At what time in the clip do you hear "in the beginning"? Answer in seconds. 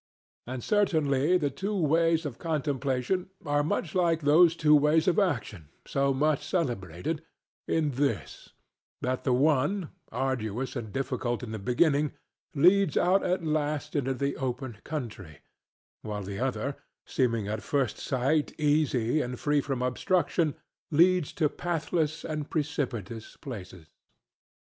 11.43-12.13